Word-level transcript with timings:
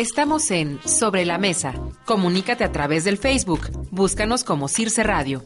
Estamos 0.00 0.50
en 0.50 0.80
Sobre 0.86 1.26
la 1.26 1.36
Mesa. 1.36 1.74
Comunícate 2.06 2.64
a 2.64 2.72
través 2.72 3.04
del 3.04 3.18
Facebook. 3.18 3.68
Búscanos 3.90 4.44
como 4.44 4.66
Circe 4.66 5.02
Radio. 5.02 5.44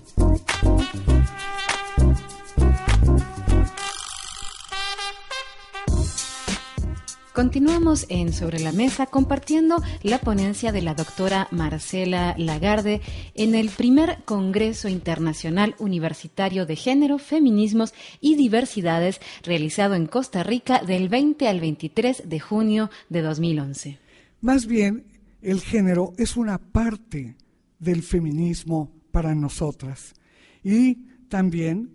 Continuamos 7.32 8.06
en 8.08 8.32
Sobre 8.32 8.60
la 8.60 8.70
Mesa 8.70 9.06
compartiendo 9.06 9.82
la 10.04 10.20
ponencia 10.20 10.70
de 10.70 10.82
la 10.82 10.94
doctora 10.94 11.48
Marcela 11.50 12.36
Lagarde 12.38 13.00
en 13.34 13.56
el 13.56 13.70
primer 13.70 14.22
Congreso 14.24 14.86
Internacional 14.86 15.74
Universitario 15.80 16.64
de 16.64 16.76
Género, 16.76 17.18
Feminismos 17.18 17.92
y 18.20 18.36
Diversidades 18.36 19.20
realizado 19.42 19.96
en 19.96 20.06
Costa 20.06 20.44
Rica 20.44 20.78
del 20.78 21.08
20 21.08 21.48
al 21.48 21.58
23 21.58 22.28
de 22.28 22.38
junio 22.38 22.88
de 23.08 23.22
2011. 23.22 24.03
Más 24.44 24.66
bien, 24.66 25.06
el 25.40 25.62
género 25.62 26.12
es 26.18 26.36
una 26.36 26.58
parte 26.58 27.34
del 27.78 28.02
feminismo 28.02 28.92
para 29.10 29.34
nosotras. 29.34 30.12
Y 30.62 30.96
también 31.30 31.94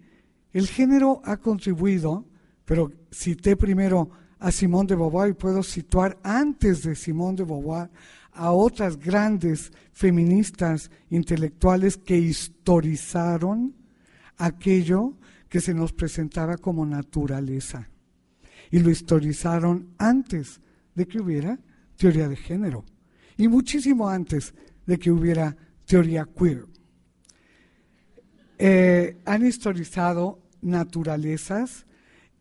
el 0.52 0.66
género 0.66 1.22
ha 1.26 1.38
contribuido, 1.38 2.26
pero 2.66 2.92
cité 3.12 3.56
primero 3.56 4.10
a 4.40 4.52
Simón 4.52 4.88
de 4.88 4.96
Beauvoir 4.96 5.30
y 5.30 5.34
puedo 5.34 5.62
situar 5.62 6.18
antes 6.24 6.82
de 6.82 6.96
Simón 6.96 7.36
de 7.36 7.44
Beauvoir 7.44 7.92
a 8.32 8.52
otras 8.52 8.98
grandes 8.98 9.72
feministas 9.94 10.90
intelectuales 11.12 11.98
que 11.98 12.18
historizaron 12.18 13.76
aquello 14.38 15.14
que 15.50 15.62
se 15.62 15.76
nos 15.76 15.94
presentaba 15.94 16.58
como 16.58 16.84
naturaleza. 16.84 17.88
Y 18.72 18.80
lo 18.80 18.90
historizaron 18.90 19.94
antes 20.00 20.60
de 20.96 21.08
que 21.08 21.20
hubiera 21.20 21.60
teoría 22.00 22.30
de 22.30 22.38
género 22.38 22.86
y 23.36 23.48
muchísimo 23.50 24.08
antes 24.10 24.54
de 24.86 24.98
que 24.98 25.12
hubiera 25.12 25.56
teoría 25.86 26.26
queer. 26.26 26.66
Eh, 28.58 29.18
han 29.26 29.46
historizado 29.46 30.40
naturalezas 30.62 31.86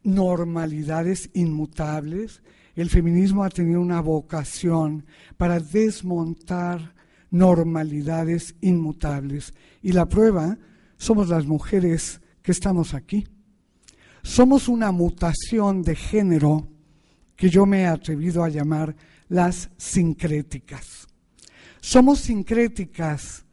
normalidades 0.05 1.31
inmutables. 1.35 2.41
El 2.77 2.89
feminismo 2.89 3.43
ha 3.43 3.51
tenido 3.51 3.81
una 3.81 4.01
vocación 4.01 5.05
para 5.37 5.59
desmontar 5.59 6.95
normalidades 7.31 8.55
inmutables. 8.61 9.55
Y 9.83 9.93
la 9.93 10.07
prueba 10.07 10.57
somos 10.97 11.29
las 11.29 11.47
mujeres 11.47 12.21
que 12.43 12.53
estamos 12.53 12.95
aquí. 12.95 13.27
Somos 14.23 14.69
una 14.69 14.93
mutación 14.93 15.83
de 15.83 15.97
género 15.97 16.69
que 17.37 17.51
yo 17.51 17.67
me 17.67 17.83
he 17.83 17.87
atrevido 17.87 18.43
a 18.43 18.49
llamar 18.49 18.97
las 19.29 19.71
sincréticas. 19.77 21.07
Somos 21.81 22.21
sincréticas 22.21 23.45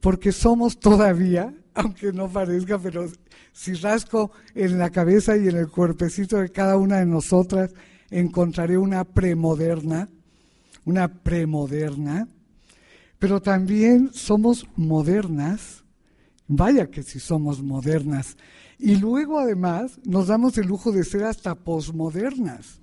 porque 0.00 0.32
somos 0.32 0.78
todavía, 0.78 1.54
aunque 1.74 2.12
no 2.12 2.28
parezca, 2.28 2.78
pero 2.78 3.08
si 3.52 3.74
rasco 3.74 4.30
en 4.54 4.78
la 4.78 4.90
cabeza 4.90 5.36
y 5.36 5.48
en 5.48 5.56
el 5.56 5.68
cuerpecito 5.68 6.38
de 6.38 6.50
cada 6.50 6.76
una 6.76 6.98
de 6.98 7.06
nosotras, 7.06 7.72
encontraré 8.10 8.78
una 8.78 9.04
premoderna, 9.04 10.08
una 10.84 11.08
premoderna, 11.08 12.28
pero 13.18 13.40
también 13.40 14.10
somos 14.12 14.66
modernas, 14.76 15.84
vaya 16.46 16.90
que 16.90 17.02
si 17.02 17.18
somos 17.18 17.62
modernas, 17.62 18.36
y 18.78 18.96
luego 18.96 19.38
además 19.38 19.98
nos 20.04 20.26
damos 20.26 20.58
el 20.58 20.66
lujo 20.66 20.92
de 20.92 21.04
ser 21.04 21.24
hasta 21.24 21.54
posmodernas. 21.54 22.80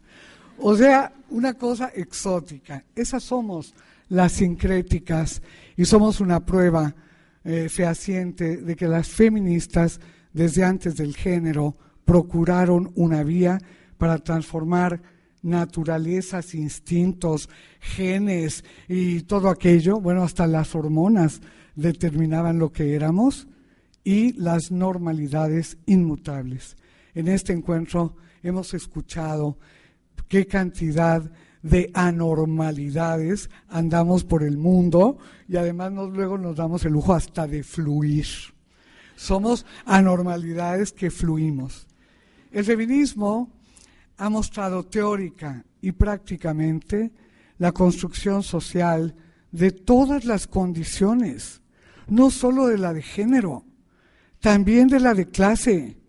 O 0.62 0.76
sea, 0.76 1.14
una 1.30 1.54
cosa 1.56 1.92
exótica. 1.96 2.84
Esas 2.96 3.24
somos 3.24 3.74
las 4.10 4.34
sincréticas 4.34 5.42
y 5.76 5.86
somos 5.86 6.20
una 6.20 6.46
prueba 6.46 6.94
eh, 7.44 7.68
fehaciente 7.70 8.58
de 8.58 8.76
que 8.76 8.88
las 8.88 9.08
feministas 9.08 10.00
desde 10.34 10.64
antes 10.64 10.96
del 10.96 11.16
género, 11.16 11.76
procuraron 12.06 12.92
una 12.96 13.24
vía 13.24 13.60
para 13.98 14.18
transformar 14.18 15.02
naturalezas, 15.44 16.54
instintos, 16.54 17.50
genes 17.80 18.64
y 18.88 19.22
todo 19.22 19.50
aquello, 19.50 20.00
bueno, 20.00 20.24
hasta 20.24 20.48
las 20.48 20.76
hormonas 20.76 21.42
determinaban 21.76 22.60
lo 22.60 22.72
que 22.72 22.96
éramos 22.96 23.48
y 24.04 24.34
las 24.34 24.72
normalidades 24.72 25.78
inmutables. 25.86 26.76
En 27.14 27.28
este 27.28 27.54
encuentro 27.54 28.16
hemos 28.44 28.74
escuchado 28.74 29.58
qué 30.28 30.48
cantidad 30.48 31.24
de 31.62 31.92
anormalidades 31.94 33.50
andamos 33.70 34.24
por 34.24 34.44
el 34.44 34.58
mundo 34.58 35.18
y 35.48 35.58
además 35.58 35.94
luego 35.94 36.38
nos 36.38 36.56
damos 36.56 36.86
el 36.86 36.94
lujo 36.94 37.14
hasta 37.14 37.48
de 37.48 37.64
fluir. 37.64 38.26
Somos 39.16 39.66
anormalidades 39.86 40.92
que 40.92 41.12
fluimos. 41.12 41.88
El 42.52 42.66
feminismo 42.66 43.52
ha 44.18 44.30
mostrado 44.30 44.84
teórica 44.84 45.64
y 45.82 45.92
prácticamente 45.92 47.12
la 47.60 47.72
construcción 47.72 48.42
social 48.42 49.16
de 49.52 49.72
todas 49.72 50.26
las 50.26 50.48
condiciones, 50.48 51.62
no 52.08 52.32
solo 52.32 52.68
de 52.68 52.78
la 52.78 52.94
de 52.94 53.04
género, 53.04 53.66
también 54.40 54.88
de 54.88 55.00
la 55.00 55.14
de 55.14 55.28
clase, 55.28 56.02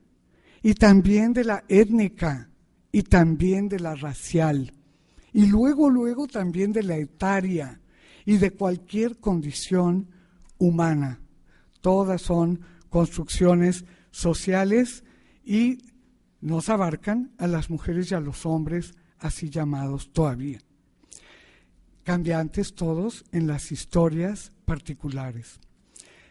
y 0.63 0.75
también 0.75 1.33
de 1.33 1.45
la 1.45 1.65
étnica, 1.69 2.49
y 2.93 3.03
también 3.03 3.69
de 3.69 3.81
la 3.81 3.95
racial, 3.95 4.73
y 5.33 5.47
luego, 5.47 5.89
luego 5.89 6.27
también 6.27 6.73
de 6.73 6.83
la 6.83 6.97
etaria, 6.97 7.81
y 8.25 8.37
de 8.37 8.53
cualquier 8.53 9.19
condición 9.19 10.09
humana. 10.59 11.21
Todas 11.81 12.23
son 12.23 12.61
construcciones 12.89 13.85
sociales 14.11 15.05
y 15.45 15.79
nos 16.41 16.69
abarcan 16.69 17.33
a 17.39 17.47
las 17.47 17.71
mujeres 17.71 18.11
y 18.11 18.15
a 18.15 18.21
los 18.21 18.47
hombres 18.47 18.95
así 19.19 19.51
llamados 19.51 20.13
todavía. 20.13 20.61
Cambiantes 22.05 22.75
todos 22.75 23.25
en 23.33 23.47
las 23.47 23.71
historias 23.73 24.53
particulares. 24.65 25.61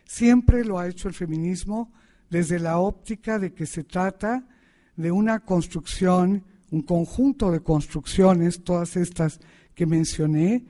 Siempre 0.06 0.66
lo 0.66 0.80
ha 0.80 0.88
hecho 0.88 1.08
el 1.08 1.14
feminismo 1.14 1.94
desde 2.30 2.60
la 2.60 2.78
óptica 2.78 3.40
de 3.40 3.54
que 3.54 3.66
se 3.66 3.84
trata 3.84 4.46
de 4.98 5.12
una 5.12 5.40
construcción, 5.40 6.44
un 6.72 6.82
conjunto 6.82 7.52
de 7.52 7.62
construcciones, 7.62 8.64
todas 8.64 8.96
estas 8.96 9.40
que 9.76 9.86
mencioné, 9.86 10.66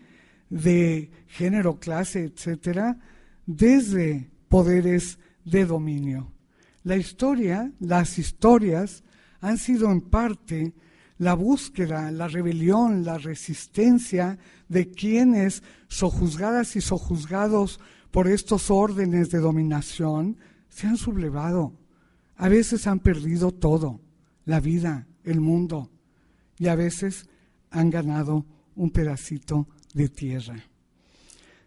de 0.50 1.12
género, 1.28 1.80
clase, 1.80 2.26
etcétera, 2.26 2.98
desde 3.46 4.30
poderes 4.50 5.18
de 5.46 5.66
dominio. 5.66 6.32
La 6.84 6.98
historia, 6.98 7.72
las 7.80 8.18
historias, 8.18 9.04
han 9.40 9.58
sido 9.58 9.92
en 9.92 10.02
parte 10.02 10.74
la 11.18 11.36
búsqueda, 11.36 12.12
la 12.12 12.28
rebelión, 12.28 13.06
la 13.06 13.18
resistencia 13.18 14.40
de 14.68 14.90
quienes, 14.90 15.62
sojuzgadas 15.88 16.76
y 16.76 16.82
sojuzgados 16.82 17.80
por 18.10 18.28
estos 18.28 18.72
órdenes 18.72 19.30
de 19.30 19.40
dominación, 19.40 20.38
se 20.70 20.88
han 20.88 20.98
sublevado. 20.98 21.74
A 22.38 22.50
veces 22.50 22.88
han 22.88 23.00
perdido 23.00 23.52
todo, 23.52 24.02
la 24.46 24.60
vida, 24.60 25.08
el 25.24 25.40
mundo, 25.40 25.90
y 26.58 26.68
a 26.68 26.76
veces 26.76 27.28
han 27.70 27.90
ganado 27.90 28.46
un 28.76 28.92
pedacito 28.92 29.68
de 29.94 30.10
tierra. 30.10 30.64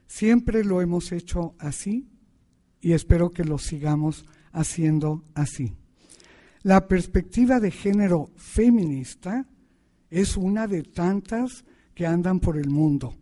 Siempre 0.07 0.65
lo 0.65 0.81
hemos 0.81 1.13
hecho 1.13 1.55
así 1.59 2.09
y 2.81 2.93
espero 2.93 3.31
que 3.31 3.45
lo 3.45 3.59
sigamos 3.59 4.25
haciendo 4.53 5.25
así. 5.35 5.73
La 6.63 6.87
perspectiva 6.87 7.61
de 7.61 7.71
género 7.71 8.31
feminista 8.37 9.47
es 10.11 10.37
una 10.37 10.67
de 10.67 10.83
tantas 10.83 11.65
que 11.95 12.07
andan 12.07 12.41
por 12.41 12.57
el 12.57 12.69
mundo. 12.69 13.15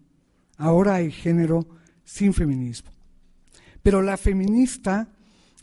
Ahora 0.59 0.97
hay 0.97 1.11
género 1.11 1.67
sin 2.05 2.35
feminismo. 2.35 2.91
Pero 3.83 4.03
la 4.03 4.17
feminista 4.17 5.09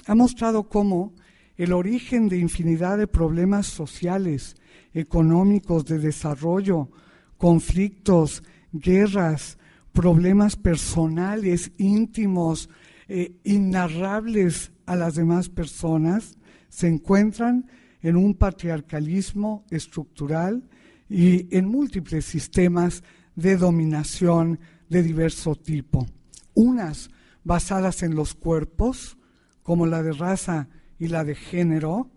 ha 0.08 0.16
mostrado 0.16 0.63
cómo 0.68 1.13
el 1.60 1.74
origen 1.74 2.30
de 2.30 2.38
infinidad 2.38 2.98
de 2.98 3.06
problemas 3.06 3.68
sociales, 3.68 4.56
económicos, 4.94 5.84
de 5.84 6.00
desarrollo, 6.00 6.90
conflictos, 7.38 8.44
guerras, 8.72 9.58
problemas 9.92 10.56
personales, 10.56 11.74
íntimos, 11.78 12.70
eh, 13.10 13.34
inarrables 13.44 14.72
a 14.86 14.96
las 14.96 15.16
demás 15.16 15.50
personas 15.50 16.38
se 16.70 16.88
encuentran 16.88 17.70
en 18.02 18.16
un 18.16 18.36
patriarcalismo 18.36 19.66
estructural 19.70 20.64
y 21.10 21.54
en 21.54 21.66
múltiples 21.66 22.24
sistemas 22.24 23.04
de 23.36 23.58
dominación 23.58 24.62
de 24.88 25.04
diverso 25.04 25.56
tipo. 25.56 26.08
Unas 26.54 27.10
basadas 27.44 28.02
en 28.02 28.16
los 28.16 28.34
cuerpos, 28.34 29.18
como 29.62 29.86
la 29.86 30.02
de 30.02 30.14
raza 30.14 30.70
y 31.00 31.07
la 31.07 31.24
de 31.24 31.36
género, 31.36 32.10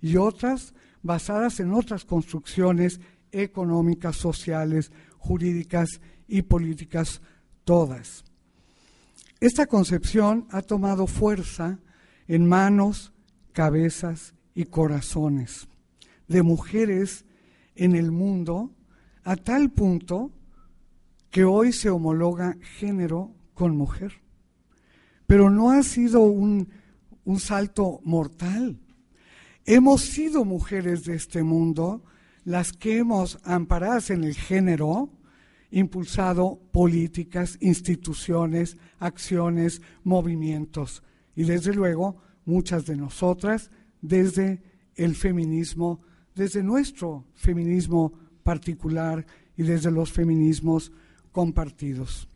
y 0.00 0.16
otras 0.16 0.74
basadas 1.02 1.60
en 1.60 1.72
otras 1.72 2.04
construcciones 2.04 3.00
económicas, 3.32 4.16
sociales, 4.16 4.90
jurídicas 5.18 6.00
y 6.26 6.42
políticas 6.42 7.20
todas. 7.64 8.24
Esta 9.40 9.66
concepción 9.66 10.46
ha 10.50 10.62
tomado 10.62 11.06
fuerza 11.06 11.78
en 12.26 12.46
manos, 12.46 13.12
cabezas 13.52 14.34
y 14.54 14.64
corazones 14.64 15.68
de 16.28 16.42
mujeres 16.42 17.24
en 17.74 17.96
el 17.96 18.12
mundo 18.12 18.70
a 19.24 19.36
tal 19.36 19.70
punto 19.70 20.30
que 21.30 21.44
hoy 21.44 21.72
se 21.72 21.90
homologa 21.90 22.56
género 22.78 23.32
con 23.54 23.76
mujer. 23.76 24.12
Pero 25.26 25.50
no 25.50 25.70
ha 25.70 25.82
sido 25.82 26.20
un, 26.20 26.68
un 27.24 27.40
salto 27.40 28.00
mortal. 28.04 28.78
Hemos 29.66 30.02
sido 30.02 30.44
mujeres 30.44 31.04
de 31.04 31.14
este 31.14 31.42
mundo 31.42 32.02
las 32.44 32.72
que 32.72 32.98
hemos, 32.98 33.38
amparadas 33.44 34.10
en 34.10 34.24
el 34.24 34.34
género, 34.34 35.10
impulsado 35.70 36.60
políticas, 36.72 37.58
instituciones, 37.60 38.76
acciones, 38.98 39.82
movimientos. 40.02 41.02
Y 41.36 41.44
desde 41.44 41.74
luego, 41.74 42.16
muchas 42.44 42.86
de 42.86 42.96
nosotras, 42.96 43.70
desde 44.00 44.62
el 44.96 45.14
feminismo, 45.14 46.00
desde 46.34 46.62
nuestro 46.62 47.26
feminismo 47.34 48.12
particular 48.42 49.26
y 49.56 49.62
desde 49.62 49.90
los 49.90 50.10
feminismos 50.10 50.90
compartidos. 51.32 52.28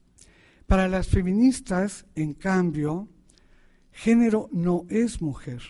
Para 0.67 0.89
las 0.89 1.09
feministas, 1.09 2.07
en 2.15 2.35
cambio, 2.35 3.09
género 3.95 4.49
no 4.53 4.85
es 4.91 5.23
mujer. 5.23 5.63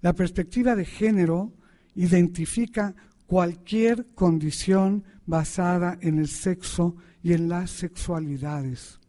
La 0.00 0.12
perspectiva 0.12 0.76
de 0.76 0.84
género 0.84 1.52
identifica 1.94 2.94
cualquier 3.26 4.06
condición 4.14 5.04
basada 5.26 5.98
en 6.02 6.18
el 6.18 6.28
sexo 6.28 6.96
y 7.22 7.32
en 7.32 7.48
las 7.48 7.70
sexualidades. 7.70 9.00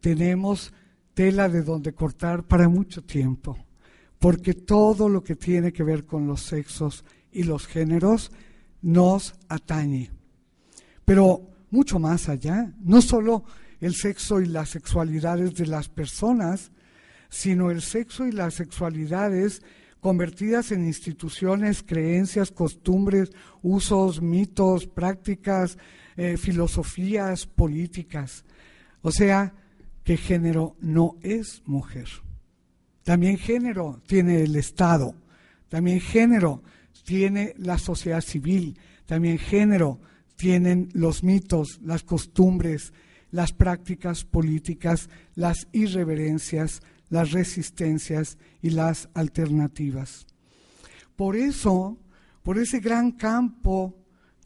Tenemos 0.00 0.72
tela 1.14 1.48
de 1.48 1.62
donde 1.62 1.94
cortar 1.94 2.42
para 2.42 2.68
mucho 2.68 3.04
tiempo, 3.04 3.56
porque 4.18 4.52
todo 4.52 5.08
lo 5.08 5.22
que 5.22 5.36
tiene 5.36 5.72
que 5.72 5.84
ver 5.84 6.04
con 6.04 6.26
los 6.26 6.42
sexos 6.42 7.04
y 7.30 7.44
los 7.44 7.66
géneros 7.66 8.32
nos 8.82 9.34
atañe. 9.48 10.10
Pero 11.04 11.48
mucho 11.70 12.00
más 12.00 12.28
allá, 12.28 12.74
no 12.80 13.00
solo 13.00 13.44
el 13.80 13.94
sexo 13.94 14.40
y 14.40 14.46
las 14.46 14.70
sexualidades 14.70 15.54
de 15.54 15.66
las 15.66 15.88
personas, 15.88 16.72
sino 17.28 17.70
el 17.70 17.82
sexo 17.82 18.26
y 18.26 18.32
las 18.32 18.54
sexualidades 18.54 19.62
convertidas 20.00 20.70
en 20.72 20.86
instituciones, 20.86 21.82
creencias, 21.82 22.52
costumbres, 22.52 23.30
usos, 23.62 24.22
mitos, 24.22 24.86
prácticas, 24.86 25.78
eh, 26.16 26.36
filosofías, 26.36 27.46
políticas. 27.46 28.44
O 29.02 29.10
sea, 29.10 29.52
que 30.04 30.16
género 30.16 30.76
no 30.80 31.16
es 31.22 31.62
mujer. 31.66 32.08
También 33.02 33.38
género 33.38 34.00
tiene 34.06 34.42
el 34.42 34.56
Estado, 34.56 35.14
también 35.68 36.00
género 36.00 36.62
tiene 37.04 37.54
la 37.56 37.78
sociedad 37.78 38.20
civil, 38.20 38.78
también 39.06 39.38
género 39.38 40.00
tienen 40.36 40.88
los 40.92 41.22
mitos, 41.22 41.80
las 41.82 42.02
costumbres, 42.02 42.92
las 43.30 43.52
prácticas 43.52 44.24
políticas, 44.24 45.08
las 45.34 45.68
irreverencias, 45.72 46.82
las 47.08 47.32
resistencias 47.32 48.38
y 48.62 48.70
las 48.70 49.08
alternativas. 49.14 50.26
Por 51.14 51.36
eso, 51.36 51.96
por 52.42 52.58
ese 52.58 52.80
gran 52.80 53.12
campo 53.12 53.94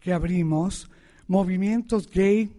que 0.01 0.13
abrimos, 0.13 0.91
movimientos 1.27 2.11
gay, 2.11 2.53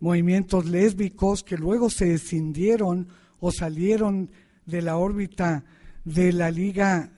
movimientos 0.00 0.66
lésbicos 0.66 1.42
que 1.42 1.56
luego 1.56 1.90
se 1.90 2.14
escindieron 2.14 3.08
o 3.40 3.50
salieron 3.52 4.30
de 4.66 4.82
la 4.82 4.96
órbita 4.96 5.64
de 6.04 6.32
la 6.32 6.50
liga 6.50 7.12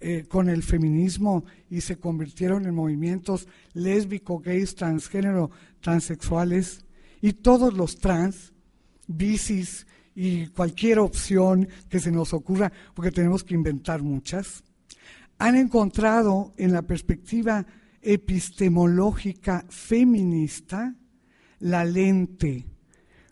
eh, 0.00 0.24
con 0.28 0.48
el 0.48 0.62
feminismo 0.62 1.44
y 1.70 1.80
se 1.80 1.96
convirtieron 1.96 2.66
en 2.66 2.74
movimientos 2.74 3.48
lésbicos, 3.72 4.42
gays, 4.42 4.74
transgénero, 4.74 5.50
transexuales 5.80 6.84
y 7.20 7.32
todos 7.32 7.72
los 7.74 7.98
trans, 7.98 8.52
bicis 9.06 9.86
y 10.16 10.46
cualquier 10.46 10.98
opción 10.98 11.68
que 11.90 12.00
se 12.00 12.10
nos 12.10 12.32
ocurra, 12.32 12.72
porque 12.94 13.12
tenemos 13.12 13.44
que 13.44 13.54
inventar 13.54 14.02
muchas, 14.02 14.64
han 15.38 15.56
encontrado 15.56 16.54
en 16.56 16.72
la 16.72 16.82
perspectiva 16.82 17.66
epistemológica 18.00 19.66
feminista 19.68 20.94
la 21.60 21.84
lente 21.84 22.64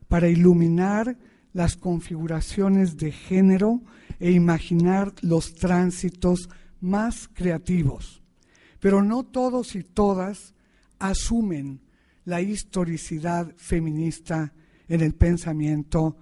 para 0.08 0.28
iluminar 0.28 1.16
las 1.54 1.76
configuraciones 1.76 2.98
de 2.98 3.12
género 3.12 3.82
e 4.20 4.32
imaginar 4.32 5.14
los 5.22 5.54
tránsitos 5.54 6.50
más 6.80 7.28
creativos. 7.32 8.22
Pero 8.78 9.02
no 9.02 9.24
todos 9.24 9.74
y 9.74 9.84
todas 9.84 10.54
asumen 10.98 11.80
la 12.26 12.42
historicidad 12.42 13.54
feminista 13.56 14.52
en 14.88 15.00
el 15.00 15.14
pensamiento 15.14 16.18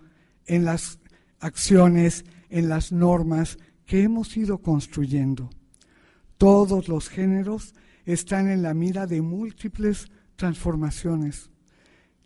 en 0.47 0.65
las 0.65 0.99
acciones, 1.41 2.25
en 2.51 2.69
las 2.69 2.93
normas 2.93 3.59
que 3.87 4.03
hemos 4.03 4.37
ido 4.37 4.59
construyendo. 4.59 5.51
Todos 6.39 6.89
los 6.89 7.09
géneros 7.09 7.75
están 8.05 8.49
en 8.49 8.63
la 8.63 8.75
mira 8.75 9.07
de 9.07 9.23
múltiples 9.23 10.09
transformaciones. 10.37 11.51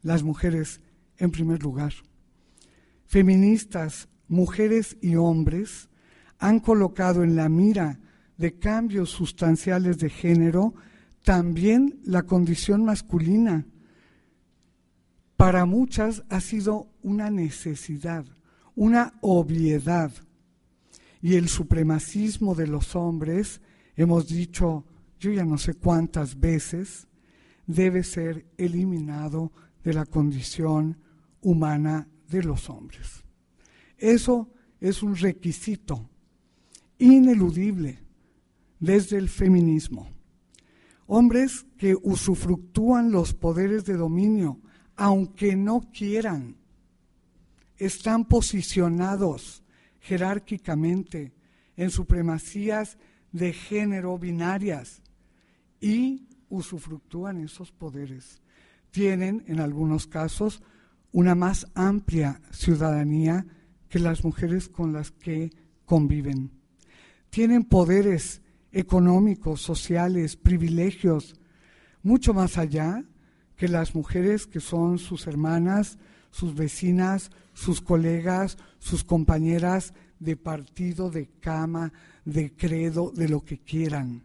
Las 0.02 0.22
mujeres, 0.22 0.80
en 1.18 1.30
primer 1.30 1.62
lugar. 1.62 1.92
Feministas, 3.06 4.08
mujeres 4.28 4.96
y 5.00 5.16
hombres 5.16 5.88
han 6.38 6.60
colocado 6.60 7.22
en 7.22 7.36
la 7.36 7.48
mira 7.48 7.98
de 8.36 8.58
cambios 8.58 9.10
sustanciales 9.10 9.98
de 9.98 10.10
género 10.10 10.74
también 11.22 11.98
la 12.04 12.22
condición 12.22 12.84
masculina, 12.84 13.66
para 15.36 15.64
muchas 15.66 16.24
ha 16.28 16.40
sido 16.40 16.88
una 17.02 17.30
necesidad, 17.30 18.24
una 18.74 19.14
obviedad. 19.20 20.12
Y 21.20 21.34
el 21.34 21.48
supremacismo 21.48 22.54
de 22.54 22.66
los 22.66 22.94
hombres, 22.94 23.60
hemos 23.96 24.28
dicho 24.28 24.84
yo 25.18 25.32
ya 25.32 25.44
no 25.44 25.58
sé 25.58 25.74
cuántas 25.74 26.38
veces, 26.38 27.08
debe 27.66 28.04
ser 28.04 28.46
eliminado 28.58 29.52
de 29.82 29.94
la 29.94 30.04
condición 30.04 30.98
humana 31.40 32.08
de 32.28 32.42
los 32.42 32.68
hombres. 32.70 33.24
Eso 33.98 34.50
es 34.80 35.02
un 35.02 35.16
requisito 35.16 36.08
ineludible 36.98 37.98
desde 38.78 39.16
el 39.16 39.28
feminismo. 39.28 40.08
Hombres 41.06 41.66
que 41.78 41.96
usufructúan 42.02 43.10
los 43.10 43.32
poderes 43.32 43.84
de 43.84 43.94
dominio 43.94 44.60
aunque 44.96 45.56
no 45.56 45.90
quieran, 45.92 46.56
están 47.76 48.24
posicionados 48.24 49.62
jerárquicamente 50.00 51.34
en 51.76 51.90
supremacías 51.90 52.96
de 53.32 53.52
género 53.52 54.18
binarias 54.18 55.02
y 55.80 56.26
usufructúan 56.48 57.38
esos 57.38 57.70
poderes. 57.72 58.40
Tienen, 58.90 59.44
en 59.46 59.60
algunos 59.60 60.06
casos, 60.06 60.62
una 61.12 61.34
más 61.34 61.66
amplia 61.74 62.40
ciudadanía 62.50 63.46
que 63.88 63.98
las 63.98 64.24
mujeres 64.24 64.68
con 64.68 64.92
las 64.92 65.10
que 65.10 65.50
conviven. 65.84 66.50
Tienen 67.30 67.64
poderes 67.64 68.40
económicos, 68.72 69.60
sociales, 69.60 70.36
privilegios, 70.36 71.34
mucho 72.02 72.32
más 72.32 72.56
allá 72.56 73.04
que 73.56 73.68
las 73.68 73.94
mujeres 73.94 74.46
que 74.46 74.60
son 74.60 74.98
sus 74.98 75.26
hermanas, 75.26 75.98
sus 76.30 76.54
vecinas, 76.54 77.30
sus 77.54 77.80
colegas, 77.80 78.58
sus 78.78 79.02
compañeras 79.02 79.94
de 80.18 80.36
partido, 80.36 81.10
de 81.10 81.28
cama, 81.40 81.92
de 82.24 82.54
credo, 82.54 83.10
de 83.10 83.28
lo 83.28 83.44
que 83.44 83.58
quieran. 83.58 84.22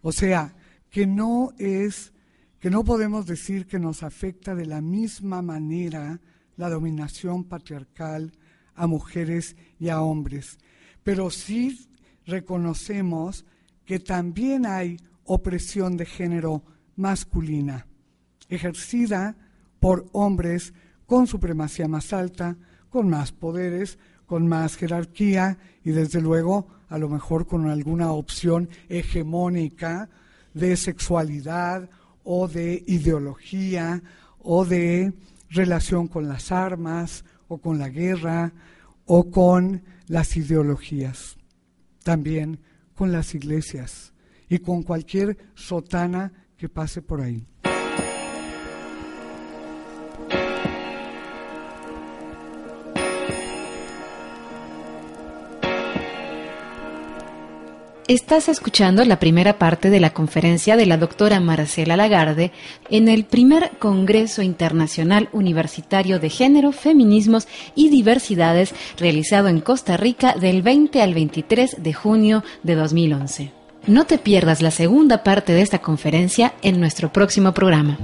O 0.00 0.12
sea, 0.12 0.54
que 0.90 1.06
no 1.06 1.52
es, 1.58 2.12
que 2.58 2.70
no 2.70 2.84
podemos 2.84 3.26
decir 3.26 3.66
que 3.66 3.78
nos 3.78 4.02
afecta 4.02 4.54
de 4.54 4.66
la 4.66 4.80
misma 4.80 5.42
manera 5.42 6.20
la 6.56 6.70
dominación 6.70 7.44
patriarcal 7.44 8.32
a 8.74 8.86
mujeres 8.86 9.56
y 9.78 9.90
a 9.90 10.00
hombres, 10.00 10.58
pero 11.02 11.30
sí 11.30 11.88
reconocemos 12.24 13.44
que 13.84 14.00
también 14.00 14.64
hay 14.64 14.96
opresión 15.24 15.96
de 15.96 16.06
género 16.06 16.62
masculina 16.96 17.86
ejercida 18.48 19.36
por 19.80 20.06
hombres 20.12 20.72
con 21.06 21.26
supremacía 21.26 21.88
más 21.88 22.12
alta, 22.12 22.56
con 22.90 23.08
más 23.08 23.32
poderes, 23.32 23.98
con 24.26 24.48
más 24.48 24.76
jerarquía 24.76 25.58
y 25.84 25.90
desde 25.90 26.20
luego 26.20 26.66
a 26.88 26.98
lo 26.98 27.08
mejor 27.08 27.46
con 27.46 27.68
alguna 27.68 28.12
opción 28.12 28.68
hegemónica 28.88 30.08
de 30.54 30.76
sexualidad 30.76 31.88
o 32.24 32.48
de 32.48 32.82
ideología 32.86 34.02
o 34.38 34.64
de 34.64 35.12
relación 35.50 36.08
con 36.08 36.28
las 36.28 36.50
armas 36.50 37.24
o 37.48 37.58
con 37.58 37.78
la 37.78 37.88
guerra 37.88 38.52
o 39.04 39.30
con 39.30 39.82
las 40.08 40.36
ideologías, 40.36 41.36
también 42.02 42.60
con 42.94 43.12
las 43.12 43.34
iglesias 43.34 44.12
y 44.48 44.58
con 44.58 44.82
cualquier 44.82 45.36
sotana 45.54 46.32
que 46.56 46.68
pase 46.68 47.02
por 47.02 47.20
ahí. 47.20 47.46
Estás 58.08 58.48
escuchando 58.48 59.04
la 59.04 59.18
primera 59.18 59.58
parte 59.58 59.90
de 59.90 59.98
la 59.98 60.10
conferencia 60.10 60.76
de 60.76 60.86
la 60.86 60.96
doctora 60.96 61.40
Marcela 61.40 61.96
Lagarde 61.96 62.52
en 62.88 63.08
el 63.08 63.24
primer 63.24 63.70
Congreso 63.80 64.42
Internacional 64.42 65.28
Universitario 65.32 66.20
de 66.20 66.30
Género, 66.30 66.70
Feminismos 66.70 67.48
y 67.74 67.88
Diversidades 67.88 68.72
realizado 68.96 69.48
en 69.48 69.60
Costa 69.60 69.96
Rica 69.96 70.34
del 70.34 70.62
20 70.62 71.02
al 71.02 71.14
23 71.14 71.82
de 71.82 71.92
junio 71.94 72.44
de 72.62 72.76
2011. 72.76 73.50
No 73.88 74.04
te 74.04 74.18
pierdas 74.18 74.62
la 74.62 74.70
segunda 74.70 75.24
parte 75.24 75.52
de 75.52 75.62
esta 75.62 75.80
conferencia 75.80 76.54
en 76.62 76.78
nuestro 76.78 77.12
próximo 77.12 77.54
programa. 77.54 77.98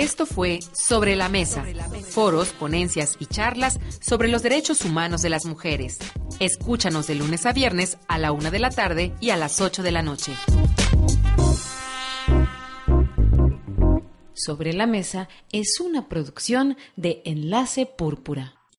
Esto 0.00 0.24
fue 0.24 0.60
Sobre 0.72 1.14
la 1.14 1.28
Mesa, 1.28 1.62
foros, 2.08 2.54
ponencias 2.54 3.16
y 3.18 3.26
charlas 3.26 3.78
sobre 4.00 4.28
los 4.28 4.42
derechos 4.42 4.80
humanos 4.86 5.20
de 5.20 5.28
las 5.28 5.44
mujeres. 5.44 5.98
Escúchanos 6.38 7.06
de 7.06 7.16
lunes 7.16 7.44
a 7.44 7.52
viernes 7.52 7.98
a 8.08 8.16
la 8.16 8.32
una 8.32 8.50
de 8.50 8.60
la 8.60 8.70
tarde 8.70 9.12
y 9.20 9.28
a 9.28 9.36
las 9.36 9.60
8 9.60 9.82
de 9.82 9.92
la 9.92 10.00
noche. 10.00 10.32
Sobre 14.32 14.72
la 14.72 14.86
Mesa 14.86 15.28
es 15.52 15.80
una 15.80 16.08
producción 16.08 16.78
de 16.96 17.20
Enlace 17.26 17.84
Púrpura. 17.84 18.59